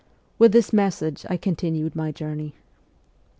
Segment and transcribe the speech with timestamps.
[0.39, 2.55] With this message I continued my journey.